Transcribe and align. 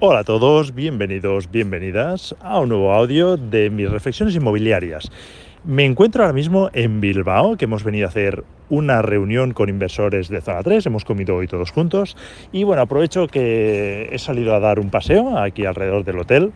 Hola 0.00 0.20
a 0.20 0.24
todos, 0.24 0.76
bienvenidos, 0.76 1.50
bienvenidas 1.50 2.36
a 2.40 2.60
un 2.60 2.68
nuevo 2.68 2.92
audio 2.92 3.36
de 3.36 3.68
mis 3.68 3.90
reflexiones 3.90 4.36
inmobiliarias. 4.36 5.10
Me 5.64 5.84
encuentro 5.84 6.22
ahora 6.22 6.32
mismo 6.32 6.70
en 6.72 7.00
Bilbao, 7.00 7.56
que 7.56 7.64
hemos 7.64 7.82
venido 7.82 8.06
a 8.06 8.10
hacer 8.10 8.44
una 8.70 9.02
reunión 9.02 9.54
con 9.54 9.68
inversores 9.68 10.28
de 10.28 10.40
zona 10.40 10.62
3, 10.62 10.86
hemos 10.86 11.04
comido 11.04 11.34
hoy 11.34 11.48
todos 11.48 11.72
juntos 11.72 12.16
y 12.52 12.62
bueno, 12.62 12.82
aprovecho 12.82 13.26
que 13.26 14.08
he 14.12 14.18
salido 14.20 14.54
a 14.54 14.60
dar 14.60 14.78
un 14.78 14.90
paseo 14.90 15.36
aquí 15.36 15.66
alrededor 15.66 16.04
del 16.04 16.20
hotel. 16.20 16.52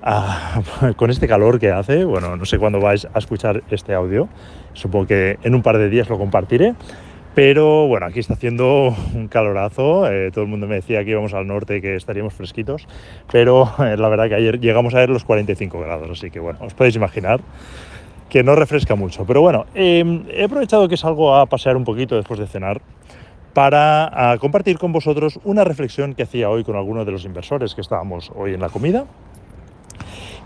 Con 0.96 1.10
este 1.10 1.26
calor 1.26 1.58
que 1.58 1.72
hace, 1.72 2.04
bueno, 2.04 2.36
no 2.36 2.44
sé 2.44 2.58
cuándo 2.58 2.78
vais 2.80 3.08
a 3.12 3.18
escuchar 3.18 3.64
este 3.70 3.92
audio, 3.92 4.28
supongo 4.72 5.08
que 5.08 5.38
en 5.42 5.56
un 5.56 5.62
par 5.62 5.76
de 5.78 5.90
días 5.90 6.08
lo 6.08 6.16
compartiré, 6.16 6.74
pero 7.38 7.86
bueno, 7.86 8.06
aquí 8.06 8.18
está 8.18 8.34
haciendo 8.34 8.96
un 9.14 9.28
calorazo. 9.28 10.10
Eh, 10.10 10.32
todo 10.32 10.42
el 10.42 10.50
mundo 10.50 10.66
me 10.66 10.74
decía 10.74 11.04
que 11.04 11.12
íbamos 11.12 11.34
al 11.34 11.46
norte 11.46 11.80
que 11.80 11.94
estaríamos 11.94 12.34
fresquitos. 12.34 12.88
Pero 13.30 13.72
eh, 13.78 13.96
la 13.96 14.08
verdad 14.08 14.28
que 14.28 14.34
ayer 14.34 14.58
llegamos 14.58 14.92
a 14.94 14.98
ver 14.98 15.10
los 15.10 15.22
45 15.22 15.78
grados. 15.78 16.10
Así 16.10 16.32
que 16.32 16.40
bueno, 16.40 16.58
os 16.62 16.74
podéis 16.74 16.96
imaginar 16.96 17.40
que 18.28 18.42
no 18.42 18.56
refresca 18.56 18.96
mucho. 18.96 19.24
Pero 19.24 19.40
bueno, 19.40 19.66
em, 19.76 20.24
he 20.30 20.42
aprovechado 20.42 20.88
que 20.88 20.96
salgo 20.96 21.36
a 21.36 21.46
pasear 21.46 21.76
un 21.76 21.84
poquito 21.84 22.16
después 22.16 22.40
de 22.40 22.48
cenar 22.48 22.80
para 23.54 24.36
compartir 24.40 24.76
con 24.76 24.90
vosotros 24.90 25.38
una 25.44 25.62
reflexión 25.62 26.14
que 26.14 26.24
hacía 26.24 26.50
hoy 26.50 26.64
con 26.64 26.74
algunos 26.74 27.06
de 27.06 27.12
los 27.12 27.24
inversores 27.24 27.72
que 27.76 27.82
estábamos 27.82 28.32
hoy 28.34 28.54
en 28.54 28.60
la 28.60 28.68
comida 28.68 29.06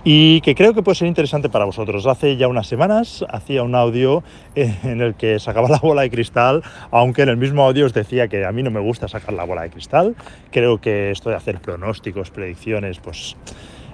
y 0.04 0.40
que 0.40 0.54
creo 0.54 0.74
que 0.74 0.82
puede 0.82 0.96
ser 0.96 1.08
interesante 1.08 1.48
para 1.48 1.64
vosotros. 1.64 2.06
Hace 2.06 2.36
ya 2.36 2.48
unas 2.48 2.66
semanas 2.66 3.24
hacía 3.28 3.62
un 3.62 3.74
audio 3.74 4.22
en 4.54 5.00
el 5.00 5.14
que 5.14 5.38
sacaba 5.38 5.68
la 5.68 5.78
bola 5.78 6.02
de 6.02 6.10
cristal, 6.10 6.62
aunque 6.90 7.22
en 7.22 7.28
el 7.28 7.36
mismo 7.36 7.64
audio 7.64 7.86
os 7.86 7.92
decía 7.92 8.28
que 8.28 8.44
a 8.44 8.52
mí 8.52 8.62
no 8.62 8.70
me 8.70 8.80
gusta 8.80 9.08
sacar 9.08 9.34
la 9.34 9.44
bola 9.44 9.62
de 9.62 9.70
cristal. 9.70 10.16
Creo 10.50 10.80
que 10.80 11.10
esto 11.10 11.30
de 11.30 11.36
hacer 11.36 11.60
pronósticos, 11.60 12.30
predicciones, 12.30 12.98
pues 12.98 13.36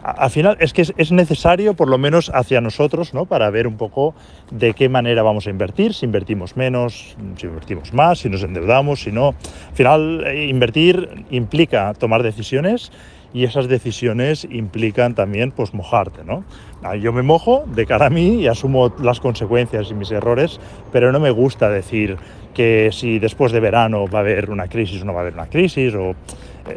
al 0.03 0.31
final 0.31 0.57
es 0.61 0.73
que 0.73 0.83
es, 0.83 1.13
necesario, 1.13 1.75
por 1.75 1.89
lo 1.89 1.99
menos 1.99 2.31
hacia 2.33 2.61
nosotros, 2.61 3.15
¿no? 3.15 3.27
para 3.27 3.51
ver 3.51 3.67
un 3.67 3.77
poco 3.77 4.15
de 4.51 4.73
qué 4.73 4.89
manera 4.89 5.23
vamos 5.23 5.47
a 5.47 5.51
invertir, 5.51 5.93
si 5.93 6.07
invertimos 6.07 6.57
menos, 6.57 7.17
si 7.37 7.47
invertimos 7.47 7.93
más, 7.93 8.21
si 8.21 8.29
nos 8.31 8.43
endeudamos, 8.43 9.03
si 9.03 9.13
no. 9.13 9.35
Al 9.71 9.75
final, 9.75 10.25
eh, 10.27 10.47
invertir 10.47 11.27
implica 11.31 11.93
tomar 11.95 12.23
decisiones 12.23 12.93
y 13.33 13.45
esas 13.45 13.69
decisiones 13.69 14.47
implican 14.51 15.15
también 15.15 15.53
pues 15.53 15.75
mojarte, 15.75 16.25
¿no? 16.25 16.45
Ah, 16.83 16.97
yo 16.97 17.13
me 17.13 17.23
mojo 17.23 17.65
de 17.67 17.87
cara 17.87 18.07
a 18.07 18.11
mí 18.11 18.41
y 18.41 18.47
asumo 18.47 18.95
las 19.01 19.21
consecuencias 19.21 19.91
y 19.91 19.95
mis 19.95 20.11
errores, 20.11 20.61
pero 20.93 21.13
no 21.13 21.21
me 21.21 21.31
gusta 21.31 21.69
decir 21.69 22.17
que 22.55 22.91
si 22.93 23.19
después 23.19 23.53
de 23.53 23.61
verano 23.61 24.07
va 24.07 24.21
a 24.21 24.23
haber 24.23 24.51
una 24.51 24.69
crisis 24.69 25.03
o 25.03 25.05
no 25.05 25.13
va 25.13 25.21
a 25.21 25.23
haber 25.23 25.35
una 25.35 25.47
crisis 25.47 25.95
o 25.95 26.15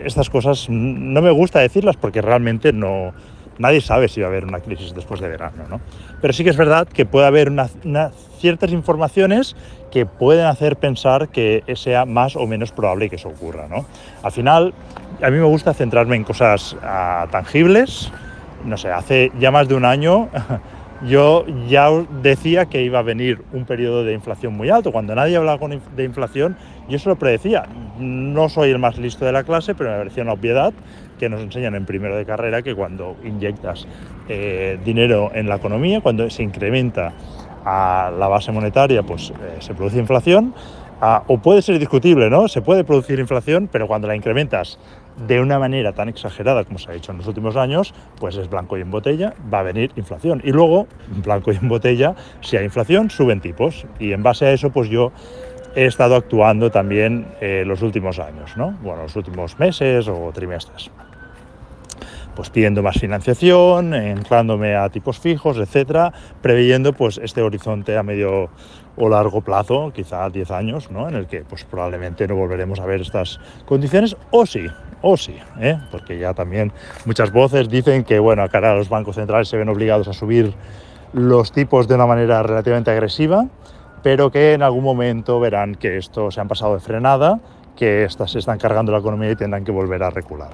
estas 0.03 0.29
cosas 0.29 0.69
no 0.69 1.21
me 1.21 1.31
gusta 1.31 1.59
decirlas 1.59 1.97
porque 1.97 2.21
realmente 2.21 2.73
no 2.73 3.13
nadie 3.57 3.81
sabe 3.81 4.07
si 4.07 4.21
va 4.21 4.27
a 4.27 4.29
haber 4.29 4.45
una 4.45 4.59
crisis 4.59 4.93
después 4.93 5.19
de 5.19 5.27
verano, 5.27 5.63
¿no? 5.69 5.81
Pero 6.19 6.33
sí 6.33 6.43
que 6.43 6.49
es 6.49 6.57
verdad 6.57 6.87
que 6.87 7.05
puede 7.05 7.27
haber 7.27 7.51
ciertas 8.39 8.71
informaciones 8.71 9.55
que 9.91 10.05
pueden 10.05 10.45
hacer 10.45 10.77
pensar 10.77 11.29
que 11.29 11.63
sea 11.75 12.05
más 12.05 12.35
o 12.35 12.47
menos 12.47 12.71
probable 12.71 13.09
que 13.09 13.17
eso 13.17 13.29
ocurra, 13.29 13.67
¿no? 13.67 13.85
Al 14.23 14.31
final, 14.31 14.73
a 15.21 15.29
mí 15.29 15.37
me 15.37 15.45
gusta 15.45 15.73
centrarme 15.73 16.15
en 16.15 16.23
cosas 16.23 16.75
ah, 16.81 17.27
tangibles. 17.31 18.11
No 18.65 18.77
sé, 18.77 18.91
hace 18.91 19.31
ya 19.39 19.51
más 19.51 19.67
de 19.67 19.75
un 19.75 19.85
año 19.85 20.29
yo 21.07 21.45
ya 21.67 21.89
decía 22.21 22.65
que 22.65 22.83
iba 22.83 22.99
a 22.99 23.01
venir 23.01 23.43
un 23.53 23.65
periodo 23.65 24.03
de 24.03 24.13
inflación 24.13 24.53
muy 24.53 24.69
alto. 24.69 24.91
Cuando 24.91 25.15
nadie 25.15 25.37
hablaba 25.37 25.67
de 25.95 26.03
inflación, 26.03 26.57
yo 26.87 26.99
se 26.99 27.09
lo 27.09 27.15
predecía. 27.17 27.65
No 27.99 28.49
soy 28.49 28.69
el 28.69 28.79
más 28.79 28.97
listo 28.97 29.25
de 29.25 29.31
la 29.31 29.43
clase, 29.43 29.75
pero 29.75 29.91
me 29.91 29.97
parecía 29.97 30.23
una 30.23 30.33
obviedad 30.33 30.73
que 31.19 31.29
nos 31.29 31.41
enseñan 31.41 31.75
en 31.75 31.85
primero 31.85 32.15
de 32.15 32.25
carrera 32.25 32.61
que 32.61 32.75
cuando 32.75 33.15
inyectas 33.23 33.87
eh, 34.27 34.79
dinero 34.83 35.31
en 35.33 35.47
la 35.47 35.55
economía, 35.55 36.01
cuando 36.01 36.29
se 36.29 36.43
incrementa 36.43 37.13
a 37.63 38.11
la 38.17 38.27
base 38.27 38.51
monetaria, 38.51 39.03
pues 39.03 39.29
eh, 39.29 39.57
se 39.59 39.73
produce 39.73 39.99
inflación. 39.99 40.53
Ah, 41.03 41.23
o 41.25 41.39
puede 41.39 41.63
ser 41.63 41.79
discutible, 41.79 42.29
¿no? 42.29 42.47
Se 42.47 42.61
puede 42.61 42.83
producir 42.83 43.17
inflación, 43.17 43.67
pero 43.71 43.87
cuando 43.87 44.07
la 44.07 44.15
incrementas 44.15 44.77
de 45.27 45.41
una 45.41 45.57
manera 45.57 45.93
tan 45.93 46.09
exagerada 46.09 46.63
como 46.63 46.77
se 46.77 46.91
ha 46.91 46.93
hecho 46.93 47.11
en 47.11 47.17
los 47.17 47.27
últimos 47.27 47.55
años, 47.55 47.91
pues 48.19 48.37
es 48.37 48.47
blanco 48.47 48.77
y 48.77 48.81
en 48.81 48.91
botella, 48.91 49.33
va 49.51 49.61
a 49.61 49.63
venir 49.63 49.91
inflación. 49.95 50.41
Y 50.43 50.51
luego, 50.51 50.87
blanco 51.23 51.51
y 51.51 51.55
en 51.55 51.67
botella, 51.67 52.15
si 52.41 52.55
hay 52.55 52.65
inflación, 52.65 53.09
suben 53.09 53.41
tipos. 53.41 53.87
Y 53.99 54.11
en 54.13 54.21
base 54.21 54.45
a 54.45 54.51
eso, 54.51 54.69
pues 54.69 54.89
yo 54.89 55.11
he 55.75 55.87
estado 55.87 56.15
actuando 56.15 56.69
también 56.69 57.25
eh, 57.41 57.63
los 57.65 57.81
últimos 57.81 58.19
años, 58.19 58.55
¿no? 58.55 58.77
Bueno, 58.83 59.01
los 59.01 59.15
últimos 59.15 59.57
meses 59.57 60.07
o 60.07 60.31
trimestres. 60.31 60.91
Pues 62.35 62.49
pidiendo 62.49 62.81
más 62.81 62.97
financiación, 62.97 63.93
anclándome 63.93 64.75
a 64.75 64.89
tipos 64.89 65.19
fijos, 65.19 65.57
etcétera, 65.57 66.13
preveyendo 66.41 66.93
pues 66.93 67.19
este 67.21 67.41
horizonte 67.41 67.97
a 67.97 68.03
medio 68.03 68.49
o 68.95 69.09
largo 69.09 69.41
plazo, 69.41 69.91
quizá 69.93 70.29
10 70.29 70.51
años, 70.51 70.91
¿no? 70.91 71.07
en 71.07 71.15
el 71.15 71.27
que 71.27 71.41
pues, 71.41 71.63
probablemente 71.63 72.27
no 72.27 72.35
volveremos 72.35 72.79
a 72.79 72.85
ver 72.85 73.01
estas 73.01 73.39
condiciones, 73.65 74.15
o 74.31 74.45
sí, 74.45 74.67
o 75.01 75.17
sí, 75.17 75.35
¿eh? 75.59 75.77
porque 75.91 76.19
ya 76.19 76.33
también 76.33 76.71
muchas 77.05 77.31
voces 77.31 77.69
dicen 77.69 78.03
que 78.03 78.19
bueno, 78.19 78.47
cara 78.49 78.75
los 78.75 78.89
bancos 78.89 79.15
centrales 79.15 79.47
se 79.47 79.57
ven 79.57 79.69
obligados 79.69 80.07
a 80.07 80.13
subir 80.13 80.53
los 81.13 81.51
tipos 81.51 81.87
de 81.87 81.95
una 81.95 82.05
manera 82.05 82.43
relativamente 82.43 82.91
agresiva, 82.91 83.47
pero 84.03 84.31
que 84.31 84.53
en 84.53 84.63
algún 84.63 84.83
momento 84.83 85.39
verán 85.39 85.75
que 85.75 85.97
esto 85.97 86.31
se 86.31 86.41
han 86.41 86.47
pasado 86.47 86.73
de 86.73 86.79
frenada, 86.79 87.39
que 87.81 88.03
estas 88.03 88.29
se 88.29 88.37
están 88.37 88.59
cargando 88.59 88.91
la 88.91 88.99
economía 88.99 89.31
y 89.31 89.35
tendrán 89.35 89.65
que 89.65 89.71
volver 89.71 90.03
a 90.03 90.11
recular. 90.11 90.51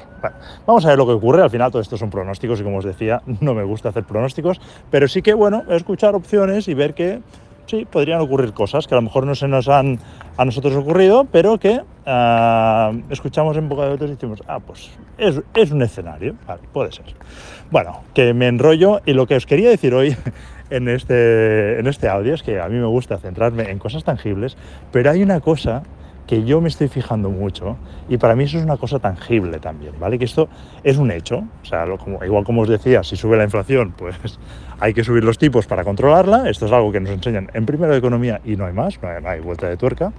vamos 0.66 0.86
a 0.86 0.88
ver 0.88 0.98
lo 0.98 1.06
que 1.06 1.12
ocurre. 1.12 1.42
Al 1.42 1.50
final 1.50 1.70
todo 1.70 1.82
esto 1.82 1.98
son 1.98 2.10
pronósticos 2.10 2.62
y 2.62 2.64
como 2.64 2.78
os 2.78 2.86
decía, 2.86 3.22
no 3.42 3.54
me 3.54 3.66
gusta 3.66 3.90
hacer 3.90 4.06
pronósticos, 4.06 4.62
pero 4.90 5.10
sí 5.10 5.22
que 5.22 5.34
bueno, 5.34 5.64
escuchar 5.68 6.16
opciones 6.16 6.70
y 6.70 6.74
ver 6.74 6.94
que 6.94 7.20
sí, 7.66 7.86
podrían 7.86 8.22
ocurrir 8.22 8.54
cosas 8.54 8.88
que 8.88 8.96
a 8.96 8.98
lo 9.00 9.02
mejor 9.02 9.26
no 9.26 9.36
se 9.36 9.50
nos 9.50 9.68
han 9.68 10.00
a 10.38 10.46
nosotros 10.46 10.74
ocurrido, 10.78 11.26
pero 11.30 11.58
que 11.58 11.82
ah, 12.06 12.94
escuchamos 13.10 13.58
en 13.58 13.68
boca 13.68 13.84
de 13.88 13.96
otros 13.96 14.10
y 14.10 14.14
decimos, 14.14 14.42
ah, 14.48 14.62
pues 14.62 14.90
es, 15.18 15.42
es 15.54 15.72
un 15.72 15.82
escenario, 15.82 16.34
vale, 16.48 16.62
puede 16.72 16.94
ser. 16.94 17.08
Bueno, 17.70 18.04
que 18.14 18.34
me 18.34 18.48
enrollo 18.48 19.02
y 19.06 19.12
lo 19.12 19.28
que 19.28 19.36
os 19.36 19.46
quería 19.46 19.70
decir 19.70 19.94
hoy 19.94 20.16
en 20.70 20.88
este, 20.88 21.78
en 21.78 21.88
este 21.88 22.08
audio 22.08 22.36
es 22.36 22.42
que 22.42 22.62
a 22.62 22.70
mí 22.70 22.78
me 22.78 22.88
gusta 22.88 23.18
centrarme 23.18 23.70
en 23.70 23.80
cosas 23.80 24.06
tangibles, 24.06 24.56
pero 24.94 25.12
hay 25.12 25.22
una 25.22 25.42
cosa 25.42 25.84
que 26.28 26.44
yo 26.44 26.60
me 26.62 26.68
estoy 26.68 26.90
fijando 26.90 27.30
mucho 27.30 27.78
y 28.10 28.18
para 28.18 28.36
mí 28.36 28.44
eso 28.44 28.58
es 28.58 28.64
una 28.64 28.78
cosa 28.78 29.00
tangible 29.00 29.60
también, 29.60 29.94
¿vale? 30.00 30.20
Que 30.20 30.26
esto 30.26 30.50
es 30.84 30.98
un 30.98 31.10
hecho, 31.10 31.44
o 31.64 31.66
sea, 31.66 31.86
como, 31.98 32.24
igual 32.24 32.44
como 32.44 32.62
os 32.62 32.70
decía, 32.70 33.02
si 33.04 33.16
sube 33.16 33.38
la 33.38 33.46
inflación, 33.46 33.94
pues 33.98 34.16
hay 34.80 34.94
que 34.94 35.04
subir 35.04 35.24
los 35.24 35.38
tipos 35.38 35.66
para 35.66 35.84
controlarla, 35.86 36.50
esto 36.50 36.66
es 36.66 36.72
algo 36.72 36.92
que 36.92 37.00
nos 37.00 37.12
enseñan 37.12 37.50
en 37.54 37.66
primero 37.66 37.94
de 37.94 38.00
economía 38.00 38.42
y 38.44 38.58
no 38.58 38.66
hay 38.66 38.74
más, 38.74 39.00
no 39.02 39.30
hay, 39.30 39.40
vuelta 39.40 39.70
de 39.70 39.78
tuerca, 39.78 40.12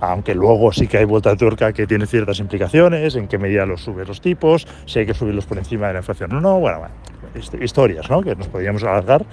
aunque 0.00 0.34
luego 0.34 0.70
sí 0.70 0.86
que 0.86 0.98
hay 0.98 1.06
vuelta 1.06 1.30
de 1.30 1.36
tuerca 1.36 1.72
que 1.72 1.86
tiene 1.86 2.06
ciertas 2.06 2.38
implicaciones, 2.40 3.16
en 3.16 3.26
qué 3.26 3.38
medida 3.38 3.64
los 3.64 3.80
subes 3.80 4.06
los 4.06 4.20
tipos, 4.20 4.68
si 4.84 4.98
hay 4.98 5.06
que 5.06 5.14
subirlos 5.14 5.46
por 5.46 5.56
encima 5.56 5.86
de 5.88 5.94
la 5.94 5.98
inflación 6.00 6.32
o 6.34 6.40
no, 6.40 6.60
bueno, 6.60 6.80
bueno, 6.80 7.64
historias, 7.64 8.08
¿no? 8.10 8.22
Que 8.22 8.36
nos 8.36 8.48
podríamos 8.48 8.82
alargar, 8.82 9.24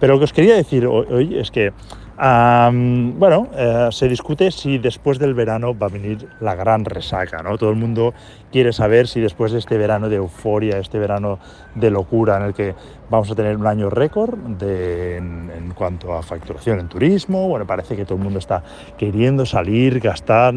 pero 0.00 0.14
lo 0.14 0.18
que 0.18 0.24
os 0.24 0.32
quería 0.32 0.56
decir 0.56 0.86
hoy 0.86 1.38
es 1.38 1.52
que 1.52 1.72
bueno, 2.18 3.48
eh, 3.54 3.88
se 3.90 4.08
discute 4.08 4.50
si 4.50 4.78
después 4.78 5.18
del 5.18 5.34
verano 5.34 5.76
va 5.76 5.86
a 5.86 5.90
venir 5.90 6.28
la 6.40 6.54
gran 6.54 6.84
resaca, 6.84 7.42
¿no? 7.42 7.56
Todo 7.58 7.70
el 7.70 7.76
mundo 7.76 8.14
quiere 8.50 8.72
saber 8.72 9.08
si 9.08 9.20
después 9.20 9.52
de 9.52 9.58
este 9.58 9.78
verano 9.78 10.08
de 10.08 10.16
euforia, 10.16 10.78
este 10.78 10.98
verano 10.98 11.38
de 11.74 11.90
locura 11.90 12.36
en 12.36 12.42
el 12.42 12.54
que 12.54 12.74
vamos 13.08 13.30
a 13.30 13.34
tener 13.34 13.56
un 13.56 13.66
año 13.66 13.90
récord 13.90 14.38
en, 14.62 15.72
cuanto 15.74 16.14
a 16.14 16.22
facturación 16.22 16.80
en 16.80 16.88
turismo, 16.88 17.48
bueno, 17.48 17.66
parece 17.66 17.96
que 17.96 18.04
todo 18.04 18.16
el 18.16 18.24
mundo 18.24 18.38
está 18.38 18.62
queriendo 18.96 19.46
salir, 19.46 20.00
gastar, 20.00 20.54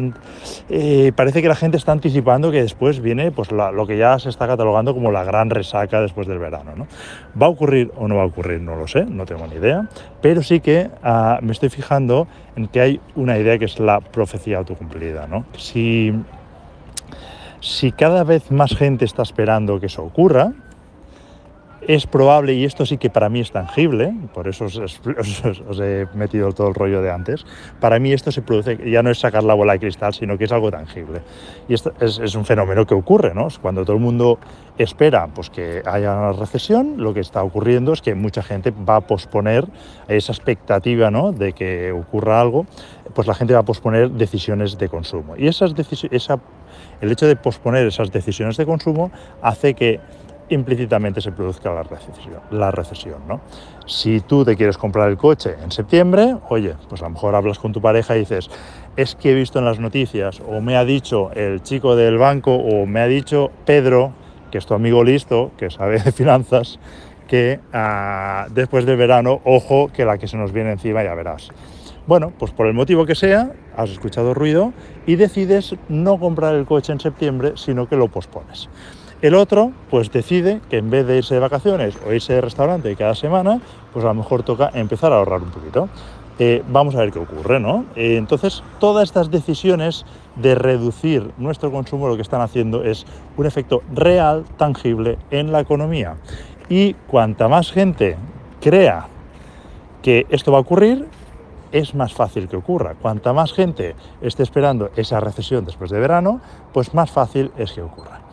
eh, 0.68 1.12
parece 1.16 1.42
que 1.42 1.48
la 1.48 1.54
gente 1.54 1.76
está 1.76 1.92
anticipando 1.92 2.50
que 2.50 2.62
después 2.62 3.00
viene 3.00 3.30
pues, 3.30 3.50
lo 3.50 3.86
que 3.86 3.96
ya 3.96 4.18
se 4.18 4.28
está 4.28 4.46
catalogando 4.46 4.94
como 4.94 5.10
la 5.10 5.24
gran 5.24 5.50
resaca 5.50 6.00
después 6.00 6.26
del 6.26 6.38
verano, 6.38 6.72
¿no? 6.76 6.86
¿Va 7.40 7.46
a 7.46 7.50
ocurrir 7.50 7.92
o 7.96 8.08
no 8.08 8.16
va 8.16 8.22
a 8.22 8.26
ocurrir? 8.26 8.60
No 8.60 8.76
lo 8.76 8.86
sé, 8.86 9.04
no 9.04 9.24
tengo 9.24 9.46
ni 9.46 9.56
idea, 9.56 9.88
pero 10.20 10.42
sí 10.42 10.60
que 10.60 10.90
uh, 11.04 11.44
me 11.46 11.52
estoy 11.52 11.70
fijando 11.70 12.28
en 12.56 12.68
que 12.68 12.80
hay 12.80 13.00
una 13.14 13.38
idea 13.38 13.58
que 13.58 13.64
es 13.64 13.78
la 13.80 14.00
profecía 14.00 14.58
autocumplida. 14.58 15.26
¿no? 15.26 15.46
Si, 15.56 16.12
si 17.60 17.92
cada 17.92 18.24
vez 18.24 18.50
más 18.50 18.76
gente 18.76 19.04
está 19.04 19.22
esperando 19.22 19.80
que 19.80 19.86
eso 19.86 20.02
ocurra, 20.02 20.52
es 21.88 22.06
probable, 22.06 22.54
y 22.54 22.64
esto 22.64 22.86
sí 22.86 22.98
que 22.98 23.10
para 23.10 23.28
mí 23.28 23.40
es 23.40 23.52
tangible, 23.52 24.14
por 24.34 24.48
eso 24.48 24.64
os, 24.66 25.80
he 25.80 26.06
metido 26.14 26.52
todo 26.52 26.68
el 26.68 26.74
rollo 26.74 27.02
de 27.02 27.10
antes, 27.10 27.46
para 27.80 27.98
mí 27.98 28.12
esto 28.12 28.32
se 28.32 28.42
produce, 28.42 28.78
ya 28.90 29.02
no 29.02 29.10
es 29.10 29.18
sacar 29.18 29.44
la 29.44 29.54
bola 29.54 29.74
de 29.74 29.80
cristal, 29.80 30.14
sino 30.14 30.38
que 30.38 30.44
es 30.44 30.52
algo 30.52 30.70
tangible. 30.70 31.22
Y 31.68 31.74
es, 31.74 32.34
un 32.34 32.44
fenómeno 32.44 32.86
que 32.86 32.94
ocurre, 32.94 33.34
¿no? 33.34 33.48
Cuando 33.60 33.84
todo 33.84 33.96
el 33.96 34.02
mundo 34.02 34.38
espera 34.78 35.28
pues, 35.28 35.50
que 35.50 35.82
haya 35.86 36.16
una 36.16 36.32
recesión, 36.32 36.94
lo 36.98 37.14
que 37.14 37.20
está 37.20 37.42
ocurriendo 37.42 37.92
es 37.92 38.02
que 38.02 38.14
mucha 38.14 38.42
gente 38.42 38.72
va 38.72 38.96
a 38.96 39.00
posponer 39.00 39.66
esa 40.08 40.32
expectativa 40.32 41.10
¿no? 41.10 41.32
de 41.32 41.52
que 41.52 41.92
ocurra 41.92 42.40
algo, 42.40 42.66
pues 43.14 43.26
la 43.26 43.34
gente 43.34 43.54
va 43.54 43.60
a 43.60 43.64
posponer 43.64 44.10
decisiones 44.10 44.78
de 44.78 44.88
consumo. 44.88 45.36
Y 45.36 45.46
el 47.00 47.12
hecho 47.12 47.26
de 47.26 47.36
posponer 47.36 47.86
esas 47.86 48.12
decisiones 48.12 48.56
de 48.56 48.66
consumo 48.66 49.10
hace 49.42 49.74
que 49.74 50.00
implícitamente 50.48 51.20
se 51.20 51.32
produzca 51.32 51.72
la 51.72 51.82
recesión. 51.82 52.40
La 52.50 52.70
recesión 52.70 53.26
¿no? 53.26 53.40
Si 53.86 54.20
tú 54.20 54.44
te 54.44 54.56
quieres 54.56 54.78
comprar 54.78 55.08
el 55.08 55.16
coche 55.16 55.54
en 55.62 55.70
septiembre, 55.70 56.36
oye, 56.48 56.74
pues 56.88 57.02
a 57.02 57.04
lo 57.04 57.10
mejor 57.10 57.34
hablas 57.34 57.58
con 57.58 57.72
tu 57.72 57.80
pareja 57.80 58.16
y 58.16 58.20
dices, 58.20 58.50
es 58.96 59.14
que 59.14 59.32
he 59.32 59.34
visto 59.34 59.58
en 59.58 59.64
las 59.64 59.78
noticias, 59.78 60.40
o 60.46 60.60
me 60.60 60.76
ha 60.76 60.84
dicho 60.84 61.30
el 61.32 61.62
chico 61.62 61.96
del 61.96 62.18
banco, 62.18 62.54
o 62.54 62.86
me 62.86 63.00
ha 63.00 63.06
dicho 63.06 63.50
Pedro, 63.64 64.12
que 64.50 64.58
es 64.58 64.66
tu 64.66 64.74
amigo 64.74 65.04
listo, 65.04 65.52
que 65.56 65.70
sabe 65.70 66.00
de 66.00 66.12
finanzas, 66.12 66.78
que 67.26 67.60
ah, 67.72 68.46
después 68.50 68.86
del 68.86 68.96
verano, 68.96 69.40
ojo, 69.44 69.90
que 69.92 70.04
la 70.04 70.18
que 70.18 70.28
se 70.28 70.36
nos 70.36 70.52
viene 70.52 70.72
encima 70.72 71.02
ya 71.02 71.14
verás. 71.14 71.50
Bueno, 72.06 72.32
pues 72.38 72.52
por 72.52 72.68
el 72.68 72.72
motivo 72.72 73.04
que 73.04 73.16
sea, 73.16 73.52
has 73.76 73.90
escuchado 73.90 74.32
ruido 74.32 74.72
y 75.06 75.16
decides 75.16 75.74
no 75.88 76.20
comprar 76.20 76.54
el 76.54 76.64
coche 76.64 76.92
en 76.92 77.00
septiembre, 77.00 77.52
sino 77.56 77.88
que 77.88 77.96
lo 77.96 78.06
pospones. 78.08 78.68
El 79.22 79.34
otro, 79.34 79.72
pues 79.90 80.12
decide 80.12 80.60
que 80.68 80.76
en 80.76 80.90
vez 80.90 81.06
de 81.06 81.16
irse 81.16 81.34
de 81.34 81.40
vacaciones 81.40 81.96
o 82.06 82.12
irse 82.12 82.34
de 82.34 82.42
restaurante 82.42 82.94
cada 82.96 83.14
semana, 83.14 83.60
pues 83.94 84.04
a 84.04 84.08
lo 84.08 84.14
mejor 84.14 84.42
toca 84.42 84.70
empezar 84.74 85.12
a 85.12 85.16
ahorrar 85.16 85.42
un 85.42 85.50
poquito. 85.50 85.88
Eh, 86.38 86.62
vamos 86.68 86.94
a 86.94 86.98
ver 86.98 87.12
qué 87.12 87.18
ocurre, 87.18 87.58
¿no? 87.58 87.86
Eh, 87.96 88.18
entonces, 88.18 88.62
todas 88.78 89.04
estas 89.04 89.30
decisiones 89.30 90.04
de 90.36 90.54
reducir 90.54 91.30
nuestro 91.38 91.72
consumo 91.72 92.08
lo 92.08 92.16
que 92.16 92.22
están 92.22 92.42
haciendo 92.42 92.84
es 92.84 93.06
un 93.38 93.46
efecto 93.46 93.82
real, 93.94 94.44
tangible 94.58 95.16
en 95.30 95.50
la 95.50 95.60
economía. 95.60 96.16
Y 96.68 96.92
cuanta 96.92 97.48
más 97.48 97.72
gente 97.72 98.18
crea 98.60 99.06
que 100.02 100.26
esto 100.28 100.52
va 100.52 100.58
a 100.58 100.60
ocurrir, 100.60 101.08
es 101.72 101.94
más 101.94 102.12
fácil 102.12 102.48
que 102.48 102.56
ocurra. 102.56 102.94
Cuanta 103.00 103.32
más 103.32 103.54
gente 103.54 103.96
esté 104.20 104.42
esperando 104.42 104.90
esa 104.94 105.20
recesión 105.20 105.64
después 105.64 105.90
de 105.90 105.98
verano, 105.98 106.42
pues 106.74 106.92
más 106.92 107.10
fácil 107.10 107.50
es 107.56 107.72
que 107.72 107.80
ocurra. 107.80 108.25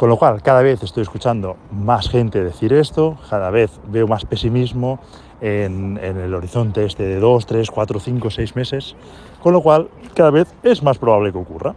Con 0.00 0.08
lo 0.08 0.16
cual, 0.16 0.40
cada 0.40 0.62
vez 0.62 0.82
estoy 0.82 1.02
escuchando 1.02 1.58
más 1.70 2.08
gente 2.08 2.42
decir 2.42 2.72
esto, 2.72 3.18
cada 3.28 3.50
vez 3.50 3.78
veo 3.88 4.08
más 4.08 4.24
pesimismo 4.24 4.98
en, 5.42 5.98
el 5.98 6.34
horizonte 6.34 6.86
este 6.86 7.02
de 7.02 7.20
2, 7.20 7.44
3, 7.44 7.70
4, 7.70 8.00
5, 8.00 8.30
6 8.30 8.56
meses, 8.56 8.96
con 9.42 9.52
lo 9.52 9.60
cual 9.60 9.90
cada 10.14 10.30
vez 10.30 10.48
es 10.62 10.82
más 10.82 10.96
probable 10.96 11.32
que 11.32 11.36
ocurra. 11.36 11.74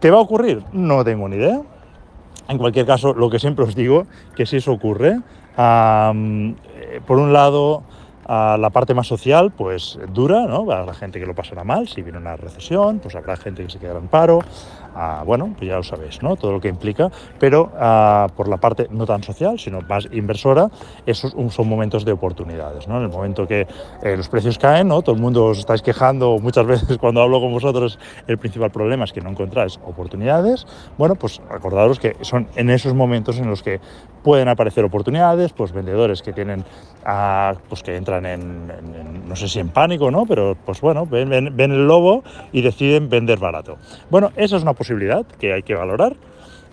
¿Qué 0.00 0.10
va 0.10 0.16
a 0.16 0.20
ocurrir? 0.22 0.64
No 0.72 1.04
tengo 1.04 1.28
ni 1.28 1.36
idea. 1.36 1.60
En 2.48 2.56
cualquier 2.56 2.86
caso, 2.86 3.12
lo 3.12 3.28
que 3.28 3.38
siempre 3.38 3.66
os 3.66 3.74
digo, 3.74 4.06
que 4.34 4.46
si 4.46 4.56
eso 4.56 4.72
ocurre, 4.72 5.20
eh, 5.58 7.00
por 7.06 7.18
un 7.18 7.34
lado, 7.34 7.82
a 8.26 8.56
la 8.58 8.70
parte 8.70 8.94
más 8.94 9.06
social, 9.06 9.52
pues 9.52 9.98
dura, 10.12 10.46
¿no? 10.46 10.62
Habrá 10.62 10.86
la 10.86 10.94
gente 10.94 11.20
que 11.20 11.26
lo 11.26 11.34
pasará 11.34 11.64
mal, 11.64 11.88
si 11.88 12.02
viene 12.02 12.18
una 12.18 12.36
recesión, 12.36 12.98
pues 13.00 13.14
habrá 13.14 13.36
gente 13.36 13.64
que 13.64 13.70
se 13.70 13.78
quedará 13.78 13.98
en 13.98 14.08
paro, 14.08 14.40
bueno, 15.24 15.54
pues 15.56 15.68
ya 15.68 15.76
lo 15.76 15.82
sabéis, 15.82 16.22
¿no? 16.22 16.36
Todo 16.36 16.52
lo 16.52 16.60
que 16.60 16.68
implica, 16.68 17.10
pero 17.38 17.70
por 18.36 18.48
la 18.48 18.56
parte 18.58 18.88
no 18.90 19.06
tan 19.06 19.22
social, 19.22 19.58
sino 19.58 19.80
más 19.82 20.08
inversora, 20.12 20.70
esos 21.06 21.34
son 21.50 21.68
momentos 21.68 22.04
de 22.04 22.12
oportunidades, 22.12 22.88
¿no? 22.88 22.98
En 22.98 23.04
el 23.04 23.08
momento 23.08 23.46
que 23.46 23.66
eh, 24.02 24.16
los 24.16 24.28
precios 24.28 24.58
caen, 24.58 24.88
¿no? 24.88 25.02
Todo 25.02 25.14
el 25.14 25.20
mundo 25.20 25.46
os 25.46 25.58
estáis 25.58 25.82
quejando 25.82 26.38
muchas 26.38 26.66
veces 26.74 26.98
cuando 26.98 27.22
hablo 27.22 27.40
con 27.40 27.52
vosotros, 27.52 27.98
el 28.26 28.38
principal 28.38 28.70
problema 28.70 29.04
es 29.04 29.12
que 29.12 29.20
no 29.20 29.30
encontráis 29.30 29.78
oportunidades. 29.84 30.66
Bueno, 30.98 31.14
pues 31.16 31.40
acordaros 31.50 31.98
que 31.98 32.16
son 32.22 32.48
en 32.56 32.70
esos 32.70 32.94
momentos 32.94 33.38
en 33.38 33.48
los 33.48 33.62
que 33.62 33.80
pueden 34.22 34.48
aparecer 34.48 34.84
oportunidades, 34.84 35.52
pues 35.52 35.72
vendedores 35.72 36.22
que 36.22 36.32
tienen, 36.32 36.64
pues 37.68 37.82
que 37.82 37.96
entran 37.96 38.24
en, 38.24 39.28
no 39.28 39.36
sé 39.36 39.48
si 39.48 39.60
en 39.60 39.68
pánico, 39.68 40.10
¿no? 40.10 40.24
Pero 40.26 40.56
pues 40.64 40.80
bueno, 40.80 41.06
ven, 41.06 41.28
ven 41.28 41.72
el 41.72 41.86
lobo 41.86 42.24
y 42.52 42.62
deciden 42.62 43.08
vender 43.08 43.38
barato. 43.38 43.76
Bueno, 44.10 44.30
esa 44.36 44.56
es 44.56 44.62
una 44.62 44.72
que 45.38 45.52
hay 45.52 45.62
que 45.62 45.74
valorar. 45.74 46.16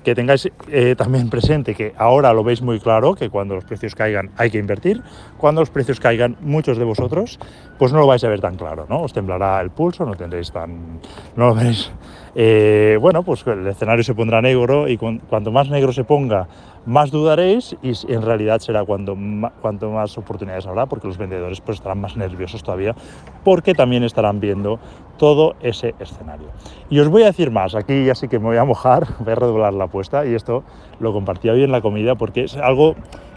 Que 0.03 0.15
tengáis 0.15 0.49
eh, 0.71 0.95
también 0.97 1.29
presente 1.29 1.75
que 1.75 1.93
ahora 1.95 2.33
lo 2.33 2.43
veis 2.43 2.63
muy 2.63 2.79
claro, 2.79 3.13
que 3.13 3.29
cuando 3.29 3.53
los 3.53 3.65
precios 3.65 3.93
caigan 3.93 4.31
hay 4.35 4.49
que 4.49 4.57
invertir. 4.57 5.03
Cuando 5.37 5.61
los 5.61 5.69
precios 5.69 5.99
caigan, 5.99 6.37
muchos 6.41 6.79
de 6.79 6.83
vosotros, 6.83 7.37
pues 7.77 7.93
no 7.93 7.99
lo 7.99 8.07
vais 8.07 8.23
a 8.23 8.29
ver 8.29 8.41
tan 8.41 8.55
claro, 8.55 8.87
¿no? 8.89 9.01
Os 9.01 9.13
temblará 9.13 9.61
el 9.61 9.69
pulso, 9.69 10.03
no 10.03 10.15
tendréis 10.15 10.51
tan... 10.51 10.99
no 11.35 11.49
lo 11.49 11.55
veréis... 11.55 11.91
Eh, 12.33 12.97
bueno, 13.01 13.23
pues 13.23 13.45
el 13.45 13.67
escenario 13.67 14.03
se 14.05 14.15
pondrá 14.15 14.41
negro 14.41 14.87
y 14.87 14.97
cuanto 14.97 15.51
más 15.51 15.69
negro 15.69 15.91
se 15.91 16.05
ponga, 16.05 16.47
más 16.85 17.11
dudaréis 17.11 17.75
y 17.81 17.93
en 18.11 18.21
realidad 18.21 18.59
será 18.59 18.83
cuando 18.83 19.15
cuanto 19.61 19.91
más 19.91 20.17
oportunidades 20.17 20.65
habrá 20.65 20.87
porque 20.87 21.07
los 21.07 21.17
vendedores 21.17 21.61
pues 21.61 21.77
estarán 21.77 22.01
más 22.01 22.17
nerviosos 22.17 22.63
todavía 22.63 22.95
porque 23.43 23.75
también 23.75 24.03
estarán 24.03 24.39
viendo 24.39 24.79
todo 25.21 25.55
ese 25.61 25.93
escenario. 25.99 26.47
Y 26.89 26.97
os 26.97 27.07
voy 27.07 27.21
a 27.21 27.27
decir 27.27 27.51
más, 27.51 27.75
aquí 27.75 28.05
ya 28.05 28.15
sí 28.15 28.27
que 28.27 28.39
me 28.39 28.45
voy 28.45 28.57
a 28.57 28.65
mojar, 28.65 29.05
voy 29.19 29.33
a 29.33 29.35
redoblar 29.35 29.71
la 29.71 29.83
apuesta 29.83 30.25
y 30.25 30.33
esto 30.33 30.63
lo 30.99 31.13
compartí 31.13 31.47
hoy 31.47 31.61
en 31.61 31.71
la 31.71 31.79
comida 31.79 32.15
porque 32.15 32.45
es 32.45 32.57
algo 32.57 32.95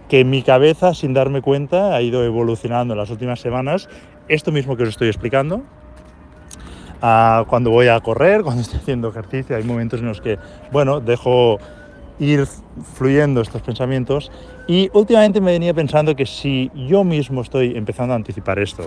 que 0.08 0.20
en 0.20 0.30
mi 0.30 0.40
cabeza 0.40 0.94
sin 0.94 1.12
darme 1.12 1.42
cuenta 1.42 1.94
ha 1.94 2.00
ido 2.00 2.24
evolucionando 2.24 2.94
en 2.94 3.00
las 3.00 3.10
últimas 3.10 3.38
semanas, 3.38 3.90
esto 4.28 4.50
mismo 4.50 4.78
que 4.78 4.84
os 4.84 4.88
estoy 4.88 5.08
explicando, 5.08 5.60
ah, 7.02 7.44
cuando 7.48 7.68
voy 7.68 7.88
a 7.88 8.00
correr, 8.00 8.42
cuando 8.44 8.62
estoy 8.62 8.78
haciendo 8.78 9.10
ejercicio, 9.10 9.54
hay 9.54 9.64
momentos 9.64 10.00
en 10.00 10.06
los 10.06 10.22
que, 10.22 10.38
bueno, 10.72 11.00
dejo 11.00 11.58
ir 12.18 12.46
fluyendo 12.94 13.42
estos 13.42 13.60
pensamientos. 13.60 14.30
Y 14.66 14.88
últimamente 14.94 15.40
me 15.40 15.52
venía 15.52 15.74
pensando 15.74 16.14
que 16.16 16.24
si 16.24 16.70
yo 16.74 17.04
mismo 17.04 17.42
estoy 17.42 17.76
empezando 17.76 18.14
a 18.14 18.16
anticipar 18.16 18.58
esto, 18.58 18.84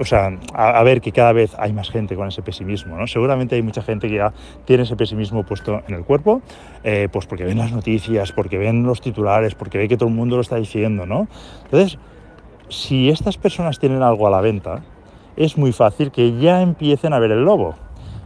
o 0.00 0.04
sea, 0.04 0.30
a, 0.54 0.82
ver 0.82 1.00
que 1.00 1.12
cada 1.12 1.32
vez 1.32 1.54
hay 1.58 1.72
más 1.72 1.90
gente 1.90 2.16
con 2.16 2.28
ese 2.28 2.42
pesimismo, 2.42 2.96
¿no? 2.96 3.06
Seguramente 3.06 3.54
hay 3.54 3.62
mucha 3.62 3.82
gente 3.82 4.08
que 4.08 4.16
ya 4.16 4.32
tiene 4.64 4.84
ese 4.84 4.96
pesimismo 4.96 5.44
puesto 5.44 5.82
en 5.86 5.94
el 5.94 6.04
cuerpo, 6.04 6.40
eh, 6.84 7.08
pues 7.12 7.26
porque 7.26 7.44
ven 7.44 7.58
las 7.58 7.72
noticias, 7.72 8.32
porque 8.32 8.58
ven 8.58 8.84
los 8.84 9.00
titulares, 9.00 9.54
porque 9.54 9.78
ve 9.78 9.88
que 9.88 9.96
todo 9.96 10.08
el 10.08 10.14
mundo 10.14 10.36
lo 10.36 10.42
está 10.42 10.56
diciendo, 10.56 11.06
¿no? 11.06 11.28
Entonces, 11.64 11.98
si 12.68 13.10
estas 13.10 13.36
personas 13.36 13.78
tienen 13.78 14.02
algo 14.02 14.26
a 14.26 14.30
la 14.30 14.40
venta, 14.40 14.82
es 15.36 15.56
muy 15.56 15.72
fácil 15.72 16.10
que 16.10 16.38
ya 16.38 16.62
empiecen 16.62 17.12
a 17.12 17.18
ver 17.18 17.32
el 17.32 17.44
lobo. 17.44 17.74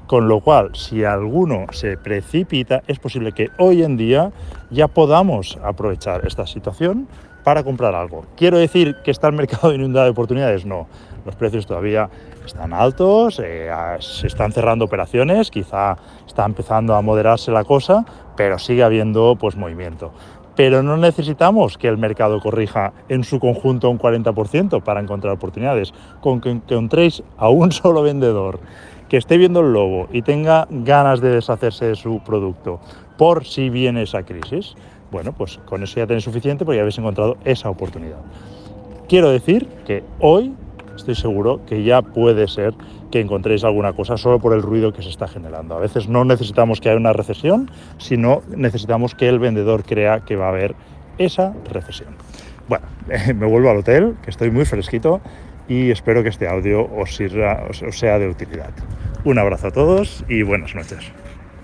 Con 0.06 0.28
lo 0.28 0.40
cual, 0.40 0.74
si 0.74 1.04
alguno 1.04 1.66
se 1.72 1.96
precipita, 1.96 2.82
es 2.86 2.98
posible 2.98 3.32
que 3.32 3.48
hoy 3.58 3.82
en 3.82 3.96
día 3.96 4.32
ya 4.70 4.88
podamos 4.88 5.58
aprovechar 5.62 6.26
esta 6.26 6.46
situación 6.46 7.08
para 7.44 7.62
comprar 7.64 7.94
algo. 7.94 8.24
¿Quiero 8.36 8.58
decir 8.58 8.96
que 9.04 9.10
está 9.10 9.28
el 9.28 9.34
mercado 9.34 9.72
inundado 9.74 10.04
de 10.04 10.10
oportunidades? 10.10 10.66
No. 10.66 10.86
Los 11.24 11.36
precios 11.36 11.66
todavía 11.66 12.10
están 12.44 12.72
altos, 12.72 13.40
eh, 13.42 13.70
se 14.00 14.26
están 14.26 14.50
cerrando 14.50 14.84
operaciones, 14.84 15.52
quizá 15.52 15.96
está 16.26 16.44
empezando 16.44 16.96
a 16.96 17.02
moderarse 17.02 17.52
la 17.52 17.62
cosa, 17.62 18.04
pero 18.36 18.58
sigue 18.58 18.82
habiendo 18.82 19.36
pues, 19.38 19.54
movimiento. 19.54 20.12
Pero 20.56 20.82
no 20.82 20.96
necesitamos 20.96 21.78
que 21.78 21.88
el 21.88 21.96
mercado 21.96 22.40
corrija 22.40 22.92
en 23.08 23.22
su 23.24 23.38
conjunto 23.38 23.88
un 23.88 23.98
40% 23.98 24.82
para 24.82 25.00
encontrar 25.00 25.32
oportunidades. 25.32 25.94
Con 26.20 26.40
que 26.40 26.50
encontréis 26.50 27.22
a 27.38 27.48
un 27.48 27.70
solo 27.72 28.02
vendedor 28.02 28.58
que 29.08 29.16
esté 29.16 29.36
viendo 29.36 29.60
el 29.60 29.72
lobo 29.72 30.08
y 30.10 30.22
tenga 30.22 30.66
ganas 30.70 31.20
de 31.20 31.30
deshacerse 31.30 31.86
de 31.86 31.96
su 31.96 32.20
producto 32.24 32.80
por 33.16 33.44
si 33.44 33.70
viene 33.70 34.02
esa 34.02 34.24
crisis, 34.24 34.74
bueno, 35.12 35.32
pues 35.32 35.60
con 35.66 35.82
eso 35.82 36.00
ya 36.00 36.06
tenéis 36.06 36.24
suficiente 36.24 36.64
porque 36.64 36.76
ya 36.76 36.82
habéis 36.82 36.98
encontrado 36.98 37.36
esa 37.44 37.70
oportunidad. 37.70 38.18
Quiero 39.08 39.30
decir 39.30 39.68
que 39.86 40.02
hoy 40.18 40.54
estoy 40.96 41.14
seguro 41.14 41.60
que 41.66 41.84
ya 41.84 42.00
puede 42.00 42.48
ser 42.48 42.74
que 43.10 43.20
encontréis 43.20 43.62
alguna 43.62 43.92
cosa 43.92 44.16
solo 44.16 44.38
por 44.40 44.54
el 44.54 44.62
ruido 44.62 44.92
que 44.94 45.02
se 45.02 45.10
está 45.10 45.28
generando. 45.28 45.76
A 45.76 45.80
veces 45.80 46.08
no 46.08 46.24
necesitamos 46.24 46.80
que 46.80 46.88
haya 46.88 46.98
una 46.98 47.12
recesión, 47.12 47.70
sino 47.98 48.40
necesitamos 48.56 49.14
que 49.14 49.28
el 49.28 49.38
vendedor 49.38 49.84
crea 49.84 50.20
que 50.20 50.34
va 50.34 50.46
a 50.46 50.48
haber 50.48 50.74
esa 51.18 51.52
recesión. 51.70 52.16
Bueno, 52.68 52.86
me 53.36 53.46
vuelvo 53.46 53.68
al 53.68 53.76
hotel, 53.76 54.16
que 54.22 54.30
estoy 54.30 54.50
muy 54.50 54.64
fresquito 54.64 55.20
y 55.68 55.90
espero 55.90 56.22
que 56.22 56.30
este 56.30 56.48
audio 56.48 56.88
os, 56.90 57.14
sirva, 57.14 57.64
os 57.68 57.98
sea 57.98 58.18
de 58.18 58.28
utilidad. 58.28 58.70
Un 59.24 59.38
abrazo 59.38 59.68
a 59.68 59.70
todos 59.72 60.24
y 60.26 60.42
buenas 60.42 60.74
noches. 60.74 61.12